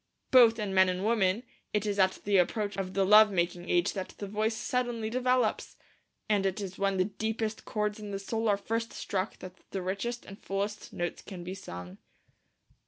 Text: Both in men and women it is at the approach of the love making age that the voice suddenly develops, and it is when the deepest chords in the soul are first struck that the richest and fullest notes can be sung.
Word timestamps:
Both 0.31 0.57
in 0.57 0.73
men 0.73 0.89
and 0.89 1.05
women 1.05 1.43
it 1.73 1.85
is 1.85 1.99
at 1.99 2.21
the 2.23 2.37
approach 2.37 2.75
of 2.75 2.95
the 2.95 3.05
love 3.05 3.29
making 3.31 3.69
age 3.69 3.93
that 3.93 4.15
the 4.17 4.25
voice 4.25 4.57
suddenly 4.57 5.11
develops, 5.11 5.75
and 6.27 6.43
it 6.43 6.59
is 6.59 6.79
when 6.79 6.97
the 6.97 7.05
deepest 7.05 7.65
chords 7.65 7.99
in 7.99 8.09
the 8.09 8.17
soul 8.17 8.49
are 8.49 8.57
first 8.57 8.93
struck 8.93 9.37
that 9.37 9.53
the 9.69 9.83
richest 9.83 10.25
and 10.25 10.41
fullest 10.43 10.91
notes 10.91 11.21
can 11.21 11.43
be 11.43 11.53
sung. 11.53 11.99